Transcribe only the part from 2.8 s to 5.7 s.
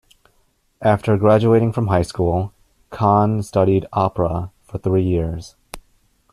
Khan studied opera for three years.